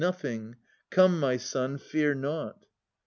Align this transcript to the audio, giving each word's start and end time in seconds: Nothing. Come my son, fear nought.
Nothing. 0.03 0.55
Come 0.89 1.19
my 1.19 1.37
son, 1.37 1.77
fear 1.77 2.15
nought. 2.15 2.65